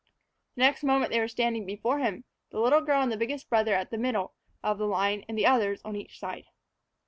[0.55, 3.75] The next moment they were standing before him, the little girl and the biggest brother
[3.75, 6.45] at the middle of the line and the others on each side.